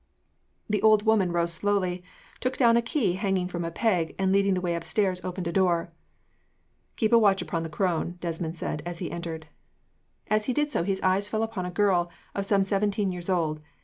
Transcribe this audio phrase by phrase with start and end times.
[0.67, 2.03] The old woman rose slowly,
[2.39, 5.51] took down a key hanging from a peg, and, leading the way upstairs, opened a
[5.51, 5.91] door.
[6.95, 9.45] "Keep a watch upon the crone," Desmond said, as he entered.
[10.27, 13.59] As he did so, his eye fell upon a girl of some seventeen years old.